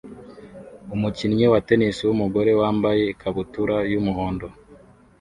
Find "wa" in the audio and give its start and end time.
1.53-1.59